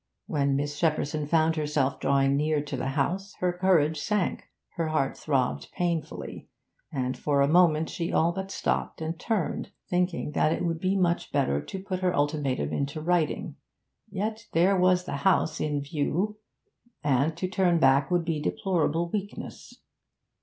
[0.25, 5.15] When Miss Shepperson found herself drawing near to the house, her courage sank, her heart
[5.15, 6.47] throbbed painfully,
[6.91, 10.97] and for a moment she all but stopped and turned, thinking that it would be
[10.97, 13.57] much better to put her ultimatum into writing.
[14.09, 16.39] Yet there was the house in view,
[17.03, 19.81] and to turn back would be deplorable weakness.